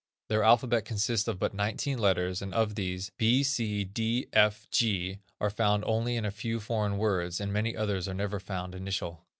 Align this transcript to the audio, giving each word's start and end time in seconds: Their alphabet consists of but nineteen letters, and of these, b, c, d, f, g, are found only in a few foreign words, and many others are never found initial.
Their 0.29 0.41
alphabet 0.43 0.83
consists 0.83 1.27
of 1.27 1.37
but 1.37 1.53
nineteen 1.53 1.99
letters, 1.99 2.41
and 2.41 2.55
of 2.55 2.73
these, 2.73 3.11
b, 3.19 3.43
c, 3.43 3.83
d, 3.83 4.25
f, 4.33 4.67
g, 4.71 5.19
are 5.39 5.51
found 5.51 5.83
only 5.85 6.15
in 6.15 6.25
a 6.25 6.31
few 6.31 6.59
foreign 6.59 6.97
words, 6.97 7.39
and 7.39 7.53
many 7.53 7.77
others 7.77 8.07
are 8.07 8.15
never 8.15 8.39
found 8.39 8.73
initial. 8.73 9.23